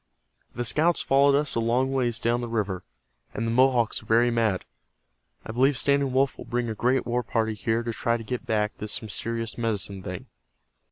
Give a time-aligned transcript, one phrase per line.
[0.55, 2.83] "The scouts followed us a long ways down the river,
[3.35, 4.65] and the Mohawks are very mad.
[5.45, 8.47] I believe Standing Wolf will bring a great war party here to try to get
[8.47, 10.25] back this mysterious Medicine Thing."